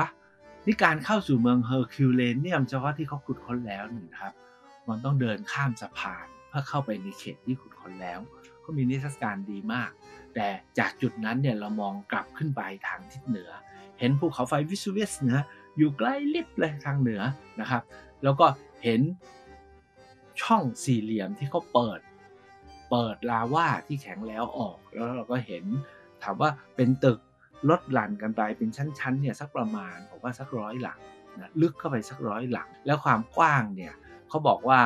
[0.66, 4.34] นี่การเข้าสู่เมืองเฮอร์คิวเลเนียมเฉพาะที่เขาขุดค้นแล้วนี่นะครับ
[4.88, 8.20] มันต้องเดินข้ามสะพานเพื่อเข้าไปในเขตที่ขุดค้นแล้ว
[8.64, 9.90] ก็มีนิทรรศการดีมาก
[10.34, 13.50] แต่จากจุดนั้นเนี่ยเรามองกลับขึ้นไปทางทิศเหนือ
[13.98, 15.44] เห็นภูเขาไฟวิสูเวียสนะ
[15.76, 17.20] อยู่ใกล้ลิบเลยทางเหนือ
[17.60, 17.82] นะครับ
[18.22, 18.46] แล้วก็
[18.84, 19.00] เห็น
[20.42, 22.00] ช่องสี่เหลี่ยมที่เขาเปิด
[22.90, 25.64] เปิดลาว่าที่แข็งแล้วออก แล้วเราก็เห็น
[26.22, 27.18] ถามว่าเป็นตึก
[27.70, 30.98] ลดหลั่นกันไปเป็นชั้นๆเนี่ยสักประมาณผมว่าสักร้อยหลัง
[31.40, 33.94] นะลึกเข้าไปสักร้อยหลัง แล้วความกว้างเนี่ย
[34.28, 34.80] เขาบอกว่า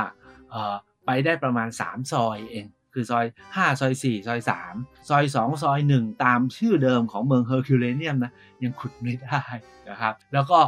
[1.07, 4.41] ไปได้ประมาณ 3 ซอยเอง คือซอย 5 ซอย 4 ซอย
[4.75, 9.43] 3 ซอย 2 ซอย 1 ตามชื่อเดิมของเมืองเฮอร์คิวเลเนียมนะยังขุดไม่ได้
[9.89, 10.59] นะครับ แล้วก็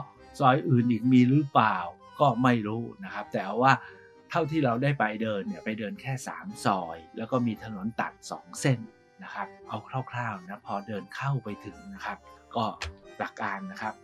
[0.41, 1.77] ซอยอื่นอีกมีหรือเปล่า
[2.21, 3.73] ก็ไม่รู้นะครับ แต่ว่า
[4.31, 8.79] เท่าที่เราได้ไปเดินเนี่ยไปเดินแค่ 3 ซอย แล้วก็มีถนนตัด 2 เส้น
[9.23, 9.79] นะครับ เอา
[10.11, 12.19] คร่าวๆนะพอเดินเข้าไปถึงนะครับ
[12.57, 12.65] ก็
[13.19, 13.95] หลักการนะครับ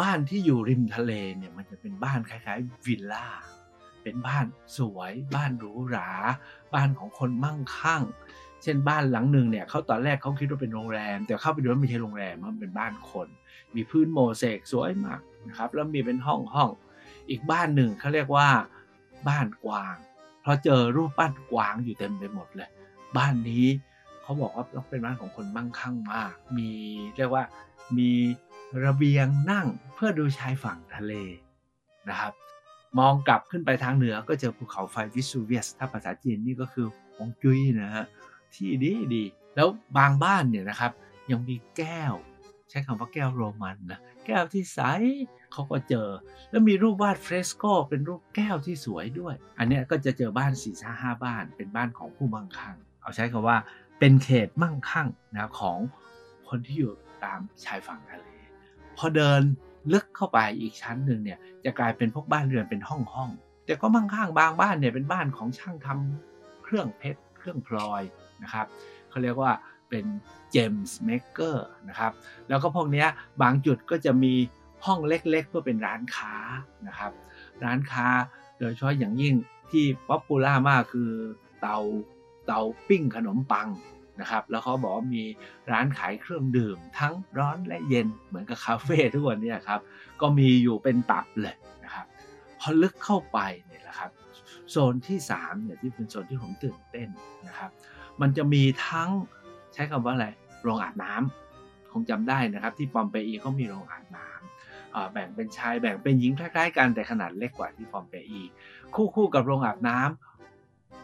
[0.00, 3.26] บ้านที่อยู่ริมทะเลเนี่ยมันจะเป็นบ้านคล้ายๆวิลล่า
[4.02, 4.46] เป็นบ้าน
[4.78, 6.10] สวยบ้านหรูหรา
[6.74, 8.02] บ้านของคนมั่งคั่ง
[8.62, 13.28] เช่นบ้านหลังหนึ่งเนี่ยเขาตอนแรกเขาคิดว่าเป็นโรงแรม แต่เข้าไปดูว่าไม่ใช่โรงแรมมันเป็นบ้านคน
[13.74, 16.70] มีพื้นโมเสกสวยมากนะครับแล้วมีเป็นห้องห้อง
[17.30, 18.48] อีกบ้านหนึ่งเขาเรียกว่า
[19.28, 19.96] บ้านกวาง
[20.42, 22.70] เพราะเจอรูปปั้นกวางอยู่เต็มไปหมดเลย
[23.16, 23.66] บ้านนี้
[24.28, 26.70] เขาบอกว่าต้องเป็นบ้านของคนมั่งคั่งมาก มี
[27.16, 27.44] เรียกว่า
[27.98, 28.10] มี
[28.84, 31.12] ระเบียงนั่งเพื่อดูชายฝั่งทะเล
[32.08, 32.32] นะครับ
[32.98, 36.86] มองกลับขึ้นไปทางเหนือก็เจอภูเขาไฟวิสูเวียส ถ้าภาษาจีนนี่ก็คือ
[37.16, 38.06] ฮงจุ้ยนะฮะ
[38.54, 39.24] ที่ดีดี
[39.56, 40.92] แล้วบางบ้านเนี่ยนะครับ
[41.30, 42.14] ยังมีแก้ว
[42.70, 44.80] ใช้คำว่าแก้วโรมันนะแก้วที่ใส
[45.52, 46.08] เขาก็เจอ
[46.50, 52.76] แล้วมีรูปวาดเฟรสโกเป็นรูปแก้วที่สวยด้วย อันนี้ก็จะเจอบ้านสี่ห้าบ้านเป็นบ้านของผู้มั่งคั่ง
[53.08, 53.58] เอาใช้คำว่า
[53.98, 55.78] เป็นเขตมั่งคั่งนะของ
[56.48, 56.92] คนที่อยู่
[57.24, 58.26] ตามชายฝั่งทะเล
[58.96, 59.40] พอเดิน
[59.92, 63.30] ลึกเข้าไปอีกชั้นหนึ่งเนี่ยจะกลายเป็นพวกบ้านเรือนเป็นห้องห้อง
[63.66, 68.02] แต่ก็มั่งคั่งบางบ้านเนี่ยเป็นบ้านของช่างทำเครื่องเพชรเครื่องพลอย
[68.42, 68.66] นะครับ
[69.10, 69.52] เขาเรียกว่า
[69.88, 70.04] เป็น
[70.50, 72.12] gem maker นะครับ
[72.48, 73.06] แล้วก็พวกนี้
[73.42, 74.34] บางจุดก็จะมี
[74.86, 76.34] ห้องเล็กๆ เพื่อเป็นร้านค้า
[76.88, 77.12] นะครับ
[77.64, 78.06] ร้านค้า
[78.58, 79.34] โดยเฉพาะอย่างยิ่ง
[79.70, 81.10] ที่ popular มากคือ
[81.60, 81.78] เตา
[82.48, 83.68] เตาปิ้งขนมปัง
[84.20, 85.22] นะครับแล้วเขาบอกมี
[85.70, 89.80] ร้านขายเครื่องดื่ม ทั้งร้อนและเย็นเหมือนกับคาเฟ่ทุกวันนี้ครับ
[90.20, 92.06] ก็มีอยู่เป็นตับเลยนะครับ
[92.58, 94.10] พอลึกเข้าไปเนี่ยนะครับ
[94.70, 97.08] โซนที่3เนี่ยที่เป็นโซนที่ผมตื่นเต้น
[97.48, 97.70] นะครับ
[98.20, 99.10] มันจะมีทั้ง
[99.74, 100.28] ใช้คำว่าอะไร
[100.62, 108.42] โรงอาบน้ำคงจำได้นะครับ ที่ปอมเปอีเขามีโรงอาบน้ำแบ่งเป็นชายแบ่งเป็นหญิงคล้ายๆกันแต่ขนาดเล็กกว่าที่ปอมเปอี
[109.16, 110.27] คู่ๆกับโรงอาบน้ำ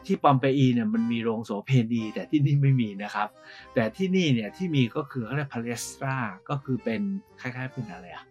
[0.06, 3.28] ที่ปอมเปอีเนี่ยมันมีโรงโสเพณีแต่ที่นี่ไม่มีนะครับ
[3.74, 6.16] แต่ที่นี่เนี่ยที่มีก็คือเขาเรียกพาเลสตรา
[6.48, 7.00] ก็คือเป็น
[7.40, 8.24] คล้ายๆเป็นอะไรอะ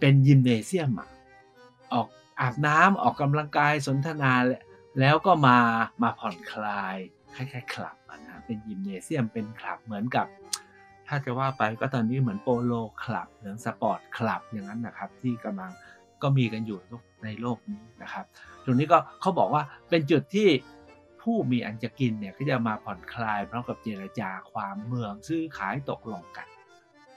[0.00, 1.08] เป็นยิมเนเซียมอะ
[1.92, 2.06] ออก
[2.40, 4.32] อาบน้ำออกกำลังกายสนทนา
[5.00, 5.58] แล้วก็มา
[6.02, 6.96] มาผ่อนคลาย
[7.34, 10.26] คล้ายๆคลับนะเป็นยิมเนเซียมเป็นคลับเหมือนกับ
[11.06, 12.72] ถ้าจะว่าไปก็ตอนนี้เหมือน polo
[13.02, 15.72] club หรือ sport club อย่างนั้นนะครับ ที่กำลัง
[16.22, 16.78] ก็มีกันอยู่
[17.24, 18.24] ในโลกนี้นะครับ
[18.64, 20.48] ตรงนี้ก็เขาบอกว่าเป็นจุดที่
[21.26, 26.46] ผู้มีอันจะกินเนี่ยก็จะมาผ่อนคลายพร้อมกับเจรจาความเมืองซื้อขายตกลงกัน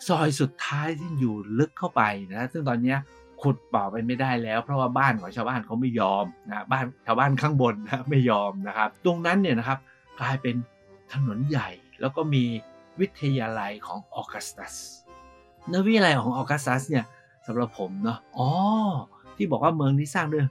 [0.08, 2.02] ซอยสุดท้ายที่อยู่ลึกเข้าไป
[2.34, 2.96] นะซึ่งตอนนี้
[3.42, 9.80] ขุดเข้าไปไม่ได้แล้ว เพราะว่าบ้านของชาวบ้านเขาไม่ยอมนะบ้านชาวบ้านข้างบนนะไม่ยอมนะครับ ตรงนั้นเนี่ยนะครับ
[10.20, 10.56] กลายเป็น
[11.14, 11.70] ถนนใหญ่
[12.02, 12.44] แล้วก็มี
[13.00, 14.76] วิทยาลัยของออกัสตัส
[15.72, 17.06] นวิทยาลัยของออกัสตัสเนี่ย
[17.48, 18.50] สำหรับผมเนาะอ๋อ
[19.36, 20.44] ที่บอกว่าเมืองนี้สร้างโดย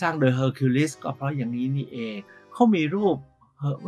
[0.00, 2.16] สร้างโดยเฮอร์คิวลิสก็เพราะอย่างนี้นี่เอง
[2.54, 3.16] เขามีรูป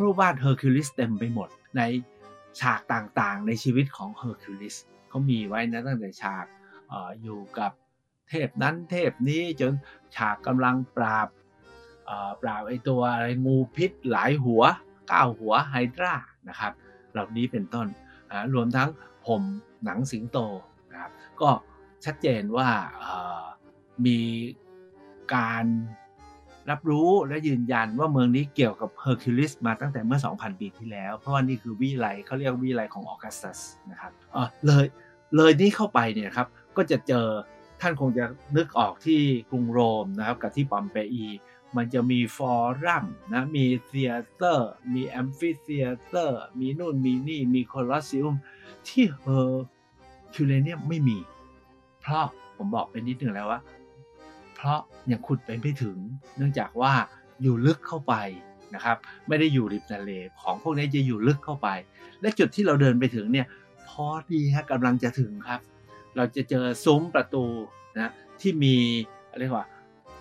[0.00, 1.83] รูปวาดเฮอร์คิวลิสเต็มไปหมดใน
[2.61, 4.74] ฉากต่างๆ ในชีวิตของเฮอร์คิวลิส
[5.09, 6.46] เขามีไว้นะตั้งแต่ฉาก
[6.92, 7.72] อยู่กับ
[8.29, 9.72] เทพนั้นเทพนี้จน
[10.16, 11.29] ฉากกำลังปราบ
[12.42, 14.62] ปราบไอตัวอะไรงูพิษหลายหัว
[15.11, 16.14] เก้าหัวไฮดรา
[16.48, 16.72] นะครับ
[17.12, 17.87] เหล่านี้เป็นต้น
[18.55, 18.88] รวมทั้ง
[19.27, 19.42] ห่ม
[19.85, 20.38] หนังสิงโต
[20.90, 21.50] นะครับก็
[22.05, 22.68] ชัดเจนว่า
[24.07, 24.20] มี
[25.35, 25.64] การ
[26.70, 33.59] รับรู้และยืนยันว่าเมืองนี้เกี่ยวกับเฮอร์คิวลิสมาตั้งแต่เมื่อ 2,000 ปีที่แล้ว เพราะว่านี่คือวิทยาลัยเขาเรียกวิทยาลัยของออกัสตัส
[33.90, 34.85] นะครับเออเลย
[35.37, 37.26] เลยนี่เข้าไปเนี่ยครับก็จะเจอ
[37.81, 38.24] ท่านคงจะ
[38.57, 41.26] นึกออกที่กรุงโรมนะครับกับที่ปอมเปอี
[41.76, 48.37] มันจะมี forum นะ มี theater มี amphitheater มีนู่นมีนี่ มีโคลอสซิอุม
[48.88, 49.64] ที่เฮอร์
[50.35, 51.18] คิวเลเนียมไม่มี
[52.00, 52.26] เพราะ
[52.57, 53.61] ผมบอกไปนิดนึงแล้วว่า
[54.57, 55.97] เพราะยังขุดไปไม่ถึง
[56.37, 56.92] เนื่องจากว่า
[57.42, 58.14] อยู่ลึกเข้าไป
[58.75, 58.97] นะครับ
[59.29, 61.69] ไม่ได้อยู่ริมทะเลของพวกนี้จะอยู่ลึกเข้าไป
[62.21, 63.47] และจุดที่เราเดินไปถึงเนี่ย
[63.88, 65.61] พอดีฮะกำลังจะถึงครับ
[66.16, 67.45] เราจะเจอซุ้มประตู
[67.97, 68.75] นะที่มี
[69.40, 69.66] เรียกว่า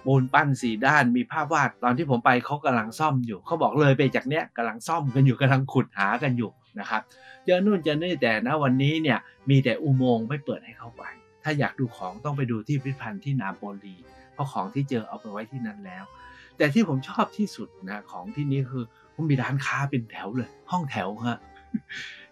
[0.05, 7.01] ปูนปั้นสีด้านมีภาพวาดตอนที่ผมไปเขากำลังซ่อมอยู่เขาบอกเลยไปจากเนี้ยกำลังซ่อมกันอยู่กำลังขุดหากันอยู่นะครับ
[7.45, 9.19] เจอนู่นเจอนี่แต่นะวันนี้เนี่ย
[9.49, 11.03] มีแต่อุโมงค์ไม่เปิดให้เข้าไป
[11.43, 13.95] ถ้าอยากดูของต้องไปดูที่พิพิธภัณฑ์ที่นาโปลี
[14.35, 16.03] เพราะของที่เจอเอาไปไว้ที่นั่นแล้ว
[16.57, 18.83] แต่ที่ผมชอบที่สุดนะของที่นี้คือ
[19.15, 21.39] มันมีร้านค้าเป็นแถวเลย ห้องแถวฮะ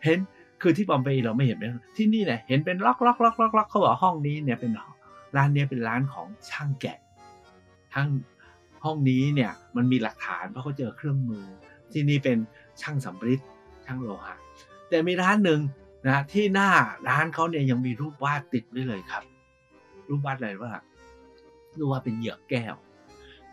[0.03, 0.19] เห็น
[0.61, 4.71] คือที่ปอมเปเราไม่เห็นเลยที่นี่เนี่ยเห็นเป็นล็อกล็อกล็อกล็อกล็อกเขาบอกห้องนี้เนี่ยเป็น
[5.37, 6.97] ร้านนี้เป็นร้านของช่างแกะ
[7.93, 8.07] ทั้ง
[8.85, 11.45] ห้องนี้เนี่ยมันมีหลักฐานเพราะเขาเจอเครื่องมือ
[11.91, 12.37] ที่นี่เป็น
[12.81, 13.39] ช่างสำริด
[13.85, 14.35] ช่างโลหะ
[14.89, 15.59] แต่มีร้านหนึ่ง
[16.07, 16.69] นะที่หน้า
[17.09, 19.23] ร้านเขาเนี่ยยังมีรูปวาดติดไว้เลยครับ
[20.09, 20.71] รูปวาดอะไรว่า
[21.77, 22.75] รูปวาเป็นเหยือกแก้ว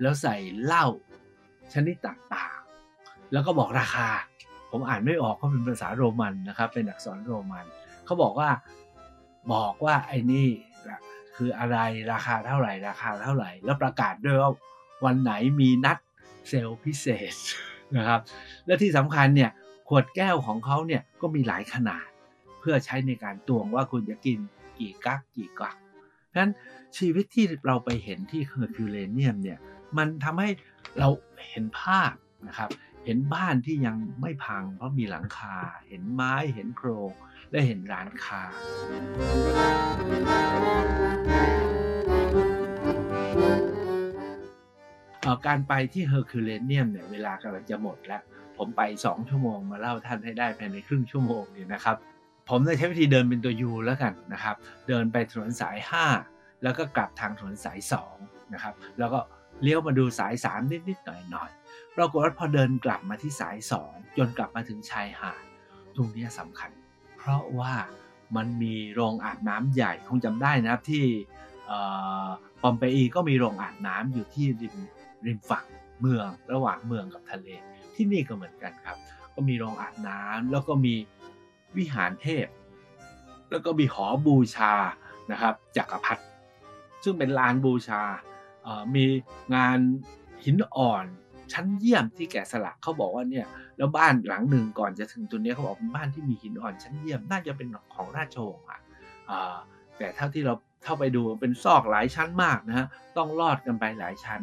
[0.01, 0.87] แล้วใส่เหล้า
[1.73, 4.09] ชนิดต่างๆ แล้วก็บอกราคา
[4.71, 7.65] ผมอ่านไม่ออกเพราะเป็นภาษาโรมันนะครับ เป็นอักษรโรมัน
[8.05, 8.51] เขาบอกว่า
[9.53, 10.49] บอกว่าไอ้นี่
[11.37, 11.79] คืออะไร
[12.13, 14.53] ราคาเท่าไหร่ราคาเท่าไหร่ แล้วประกาศด้วยว่า
[15.05, 15.99] วันไหนมีนัด
[16.49, 17.35] เซลล์พิเศษ
[17.97, 18.21] นะครับ
[18.67, 19.51] และที่สำคัญเนี่ย
[19.89, 22.07] ขวดแก้วของเขาเนี่ยก็มีหลายขนาด
[22.61, 24.39] เพื่อใช้ในการตวงว่าคุณจะกิน
[24.79, 25.77] กี่กักกี่กัก
[26.31, 26.53] เพราะฉะนั้น
[26.99, 29.59] ชีวิตที่เราไปเห็นที่เฮอร์คิวเลเนียมเนี่ย
[29.99, 30.51] มันทำให้
[30.99, 31.09] เรา
[31.49, 32.13] เห็นภาพ
[32.49, 32.71] นะครับ
[33.05, 35.57] เห็นบ้านที่ยังไม่พังเพราะมีหลังคา
[35.89, 37.13] เห็นไม้เห็นโครง
[37.51, 38.43] และเห็นร้านค้า
[45.47, 48.23] การไปที่เฮอร์คิวเลเนียมเนี่ยเวลากำลังจะหมดแล้ว
[48.57, 51.97] ผมไป 2 ชั่วโมงมาเล่าท่านให้ได้ภายในครึ่งชั่วโมงเนี่ยนะครับ
[52.51, 54.57] ผมจะใช้วิธีเดินเป็นตัวยูแล้วกันนะครับ
[54.89, 55.79] เดินไปถนนสาย
[56.21, 57.79] 5 แล้วก็กลับทางถนนสาย
[58.17, 59.21] 2นะครับ แล้วก็
[59.63, 65.43] เลี้ยวมาดูสาย 3 นิดๆหน่อยๆปรากฏว่าพอเดินกลับมาที่สาย 2 จนกลับมาถึงชายหาด
[65.97, 66.71] ตรงนี้สำคัญ
[67.17, 67.75] เพราะว่า
[68.37, 71.05] มันมีโรงอาบน้ำใหญ่คงจำได้นะครับที่
[72.63, 74.77] ปอมเปอีก็มีโรงอาบน้ำอยู่ที่ริม
[75.27, 75.65] ริมฝั่ง
[76.01, 77.47] เมืองระหว่างเมืองกับทะเล
[77.95, 78.97] ที่นี่ก็เหมือนกันครับ
[79.35, 80.95] ก็มีโรงอาบน้ำแล้วก็มี
[81.77, 82.47] วิหารเทพ
[83.51, 84.75] แล้วก็มีหอบูชา
[85.33, 86.23] นะครับจักรพรรดิ
[87.05, 88.03] ซึ่งเป็นลานบูชา
[88.95, 89.05] มี
[89.55, 89.79] งาน
[90.45, 91.05] หินอ่อน
[91.53, 98.81] ชั้นเยี่ยมที่แกะสลักเขาบอกว่าเนี่ยแล้วบ้านหลังหนึ่งก่อนจะถึงตัวนี้เขาบอกเป็นบ้านที่มีหินอ่อนชั้นเยี่ยมน่าจะเป็นของราชวงศ์อะ
[99.99, 100.55] แต่เท่าที่เรา
[100.85, 104.41] เข้าไปดูเป็นซอกหลายชั้นมากนะฮะต้องลอดกันไปหลายชั้น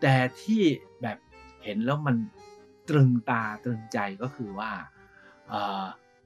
[0.00, 0.62] แต่ที่
[1.02, 1.18] แบบ
[1.64, 2.16] เห็นแล้วมัน
[2.88, 4.72] ตรึงตาตรึงใจก็คือว่า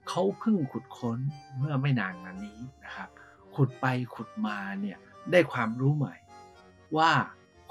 [0.08, 1.18] เขาเพิ่งขุดค้น
[1.58, 3.08] เมื่อไม่นานมานี้นะครับ
[3.54, 4.98] ขุดไปขุดมาเนี่ย
[5.30, 6.14] ได้ความรู้ใหม่
[6.96, 7.10] ว่า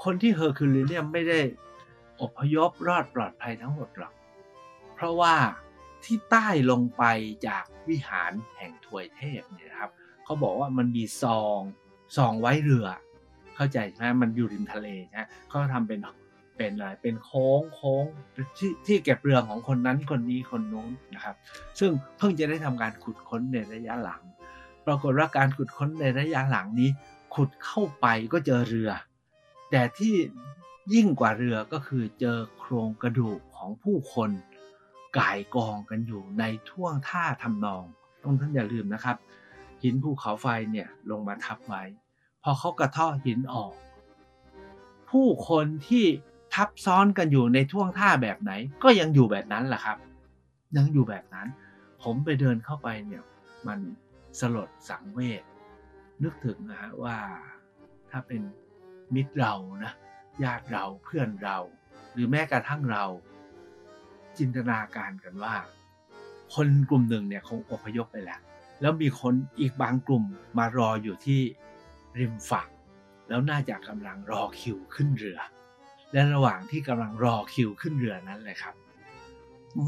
[0.04, 1.40] คนที่เฮอร์คิวลิเนียมไม่ได้
[2.22, 4.12] อพยพรอดปลอดภัยทั้งหมดหรอก
[4.94, 5.34] เพราะว่า
[6.04, 7.04] ที่ใต้ลงไป
[7.46, 9.90] จากวิหารแห่งถวยเทพเนี่ยครับ
[10.24, 11.60] เขาบอกว่ามันมีซอง
[12.16, 12.88] ซองไว้เรือ
[13.54, 15.98] เข้าใจใช่ไหมมันอยู่ริมทะเลใช่ไหมเขาทำเป็น
[16.56, 18.04] เป็นอะไรเป็นโค้งโค้ง
[18.58, 21.36] ที่ที่เก็บเรือของคนนั้นคนนี้คนนู้นนะครับ
[21.78, 24.22] ซึ่งเพิ่งจะได้ทำการขุดค้นในระยะหลัง
[24.86, 26.90] ปรากฏว่าการขุดค้นในระยะหลังนี้
[27.34, 28.90] ขุดเข้าไปก็เจอเรือ
[29.70, 30.14] แต่ที่
[30.94, 34.30] ยิ่งกว่าเรือก็คือเจอโครงกระดูกของผู้คน
[35.18, 37.84] กายกองกันอยู่ในท่วงท่าทำนอง
[38.22, 39.16] ต้องท่านอย่าลืมนะครับ
[39.82, 41.82] หินภูเขาไฟเนี่ยลงมาทับไว้
[42.42, 43.72] พอเขากระเทาะหินออก
[45.10, 46.06] ผู้คนที่
[46.54, 49.98] ทับซ้อนกันอยู่ในท่วงท่าแบบไหน ก็ยังอยู่แบบนั้นแหละครับ
[50.76, 51.48] ยังอยู่แบบนั้น
[52.02, 53.22] ผมไปเดินเข้าไปเนี่ย
[53.66, 53.78] มัน
[54.40, 55.42] สลดสังเวช
[56.22, 57.16] นึกถึงนะฮะว่า
[58.10, 58.42] ถ้าเป็น
[59.14, 59.92] มิตรเรานะ
[60.42, 61.58] ญาติเราเพื่อนเรา
[62.12, 63.04] หรือแม้กระทั่งเรา
[64.38, 65.54] จินตนาการกันว่า
[66.54, 68.40] คนกลุ่มหนึ่งเนี่ยคงอพยพไปแล้ว
[68.80, 70.24] แล้วมีคนอีกบางกลุ่ม
[70.58, 71.40] มารออยู่ที่
[72.18, 72.68] ริมฝั่ง
[73.28, 75.40] แล้วน่าจะกำลังรอคิวขึ้นเรือ
[76.14, 78.74] และระหว่างที่กำลังรอคิวขึ้นเรือนั้นเลยครับ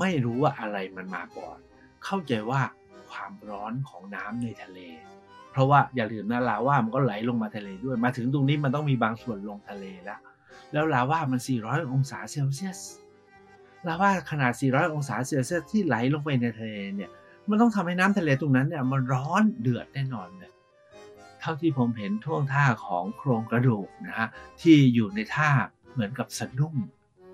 [0.00, 1.58] ไม่รู้ว่าอะไรมันมาก่อน
[2.04, 2.60] เข้าใจว่า
[3.10, 4.80] ความร้อนของน้ำในทะเล
[5.50, 10.20] เพราะว่าอย่าลืมนะลาว่ามันก็ไหลลงมาทะเลด้วย มาถึงตรงนี้มันต้องมีบางส่วนลงทะเลแล้ว
[10.72, 12.80] แล้วลาว่ามัน 400 องศาเซลเซียส
[13.86, 17.10] ลาว่าขนาด 400 องศาเซลเซียสที่ไหลลงไปในทะเลเนี่ย
[17.48, 20.52] มันต้องทำให้น้ำทะเลตรงนั้นเนี่ยมันร้อนเดือดแน่นอนเลย
[21.40, 24.28] เท่าที่ผมเห็นท่วงท่าของโครงกระดูกนะฮะ
[24.62, 25.50] ที่อยู่ในท่า
[25.96, 26.74] เหมือนกับสะดุ้ง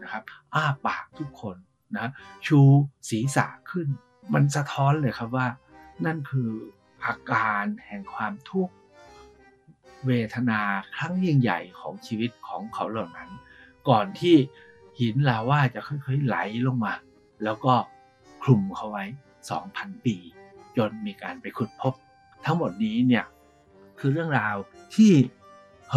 [0.02, 0.22] นะครับ
[0.54, 1.56] อ้าปากทุกคน
[1.96, 2.10] นะ
[2.46, 2.60] ชู
[3.08, 3.88] ศีรษะขึ้น
[4.34, 5.46] มันสะท้อนเลยครับว่า
[6.04, 6.50] นั่นคือ
[7.04, 8.74] อาการแห่งความทุกข์
[10.06, 10.60] เวทนา
[10.96, 13.30] ครั้งยิ่งใหญ่ของชีวิตของเขาเหล่านั้น
[13.88, 14.36] ก่อนที่
[14.98, 16.94] หินลาว่าจะค่อยๆไหลลงมา
[17.44, 17.74] แล้วก็
[18.42, 19.04] คลุมเขาไว้
[19.54, 20.16] 2,000 ปี
[20.76, 21.94] จนมีการไปขุดพบ
[22.44, 23.24] ทั้งหมดนี้เนี่ย
[23.98, 24.56] คือเรื่องราว
[24.94, 25.12] ที่
[25.90, 25.92] เ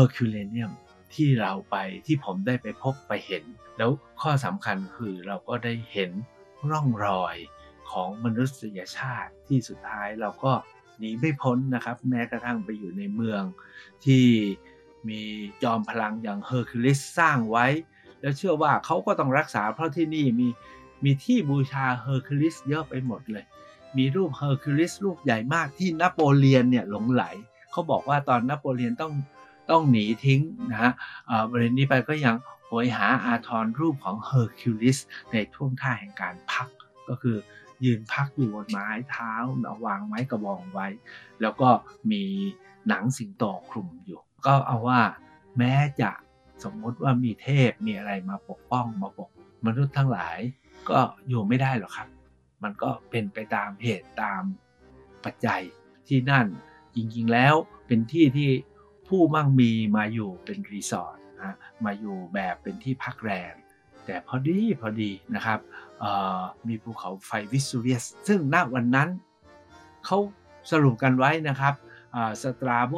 [1.15, 1.75] ที่เราไป
[2.05, 3.43] ที่ผมได้ไปพบไปเห็น
[3.77, 6.11] แล้วข้อสำคัญคือเราก็ได้เห็น
[6.71, 7.37] ร่องรอย
[7.91, 10.53] ของมนุษยชาติที่สุดท้ายเราก็
[10.97, 13.43] หนีไม่พ้นนะครับ แม้กระทั่งไปอยู่ในเมือง
[14.05, 14.25] ที่
[15.09, 15.21] มี
[15.63, 17.65] จอมพลังอย่างเฮอร์คิวลิสสร้างไว้
[18.21, 20.47] แล้วเชื่อว่าเขาก็ต้องรักษาเพราะที่นี่มี
[21.03, 23.45] มีที่บูชาเฮอร์คิวลิสเยอะไปหมดเลย
[23.97, 27.23] มีรูปเฮอร์คิวลิสรูปใหญ่มากที่นโปเลียนเนี่ยหลงใหล
[27.71, 29.13] เขาบอกว่าตอนนโปเลียนต้อง
[29.69, 30.91] ต้องหนีทิ้งนะฮะ
[31.49, 32.35] บริเวณนี้ไปก็ยัง
[32.67, 34.97] โหยหาอาทรรูปของเฮอร์คิวลิส
[35.31, 36.67] ในท่วงท่าแห่งการพัก
[37.09, 37.37] ก็คือ
[37.85, 39.31] ยืนพักอยู่บนไม้เท้
[39.65, 40.87] เอาวางไม้กระบองไว้
[41.41, 41.69] แล้วก็
[42.11, 42.23] มี
[42.87, 45.01] หนังสิงโตคลุมอยู่ ก็เอาว่า
[45.57, 46.11] แม้จะ
[46.63, 49.29] สมมติว่ามีเทพมีอะไรมาปกป้องมาปก
[49.65, 50.37] มนุษย์ทั้งหลาย
[50.89, 52.07] ก็อยู่ไม่ได้หรอกครับ
[52.63, 54.41] มันก็เป็นไปตามเหตุตาม
[55.23, 55.61] ปัจจัย
[56.07, 56.47] ที่นั่น
[56.95, 57.53] จริงๆแล้ว
[57.87, 58.49] เป็นที่ที่
[59.07, 63.55] ผู้มั่งมีมาอยู่เป็นรีสอร์ทนะมาอยู่แบบเป็นที่พักแรม
[64.05, 65.59] แต่พอดีพอดีนะครับ
[66.67, 69.09] มีภูเขาไฟวิสูเวียส ซึ่งณวันนั้น
[70.05, 70.17] เขา
[70.71, 71.73] สรุปกันไว้นะครับ
[72.43, 72.93] สตราโบ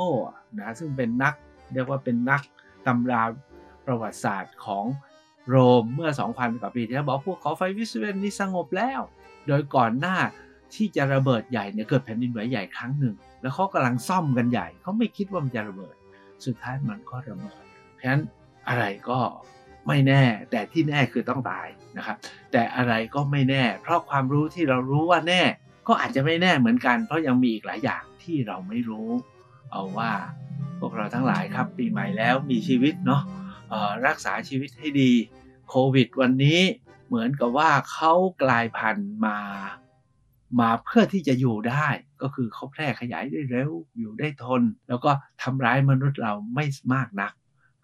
[0.60, 1.34] นะซึ่งเป็นนัก
[1.74, 2.42] เรียกว่าเป็นนัก
[2.88, 3.24] ตำรา
[3.86, 4.86] ประวัติศาสตร์ของ
[5.50, 9.02] โรมเมื่อ 2,000 กว่าปีที่แล้วบอกภูเขาไฟวิสูเวียสนี้สงบแล้ว
[9.48, 10.18] โดยก่อนหน้า
[10.76, 15.96] ที่จะระเบิดใหญ่เนี่ยเกิดแผ่นดินไหวใหญ่ครั้งหนึ่ง แล้วเขากำลังซ่อมกันใหญ่ เขาไม่คิดว่ามันจะระเบิด
[16.46, 18.22] สุดท้ายมันก็ระเบิด เพราะฉะนั้น
[18.70, 19.20] อะไรก็
[19.88, 22.18] ไม่แน่ แต่ที่แน่คือต้องตายนะครับ
[22.52, 25.42] แต่อะไรก็ไม่แน่ เพราะความรู้ที่เรารู้ว่าแน่
[25.88, 29.10] ก็อาจจะไม่แน่เหมือนกัน เพราะยังมีอีกหลายอย่างที่เราไม่รู้
[29.72, 30.12] เอาว่า
[30.80, 33.22] พวกเราทั้งหลายครับปีใหม่แล้วมีชีวิตเนาะ
[34.08, 35.12] รักษาชีวิตให้ดี
[35.70, 36.62] โควิดวันนี้
[37.08, 39.40] เหมือนกับว่าเขากลายพันธุ์มา
[40.60, 41.88] มาเพื่อที่จะอยู่ได้
[42.22, 47.34] ก็คือเขาแพร่ขยายได้เร็วอยู่ได้ทน แล้วก็ทำร้ายมนุษย์เราไม่มากนัก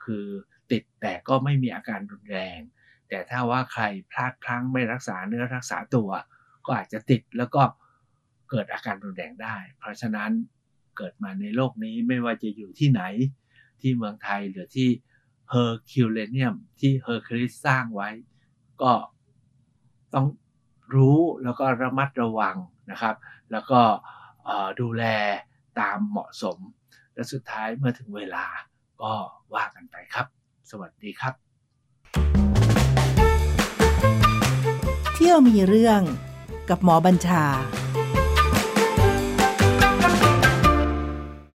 [0.03, 0.25] คือ
[0.71, 2.59] ติดแต่ก็ไม่มีอาการรุนแรง
[3.09, 6.09] แต่ถ้าว่าใครพลาดพลั้งไม่รักษาเนื้อรักษาตัว
[6.65, 7.63] ก็อาจจะติดแล้วก็
[8.49, 10.31] เกิดอาการรุนแรงได้ เพราะฉะนั้น
[10.97, 13.01] เกิดมาในโลกนี้ไม่ว่าจะอยู่ที่ไหน
[13.81, 14.89] ที่เมืองไทยหรือที่
[15.49, 18.09] เฮอร์คิวเลเนียมที่เฮอร์คิวลิสสร้างไว้
[18.81, 18.93] ก็
[20.13, 20.25] ต้อง
[20.95, 22.55] รู้แล้วก็ระมัดระวัง
[22.91, 23.15] นะครับ
[23.51, 23.81] แล้วก็
[24.81, 25.03] ดูแล
[25.79, 26.57] ตามเหมาะสม
[27.13, 28.45] และสุดท้ายเมื่อถึงเวลา
[29.01, 29.13] ก็
[29.53, 30.27] ว่ากันไปครับ
[30.71, 31.33] สวัสดีครับ
[35.13, 36.01] เที่ยวมีเรื่อง
[36.69, 37.43] กับหมอบัญชา